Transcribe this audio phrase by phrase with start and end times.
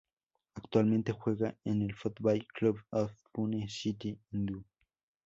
[0.55, 4.65] Actualmente juega en el Football Club of Pune City hindú.